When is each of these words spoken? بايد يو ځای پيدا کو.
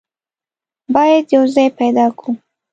بايد 0.93 1.25
يو 1.35 1.43
ځای 1.53 1.67
پيدا 1.79 2.05
کو. 2.19 2.27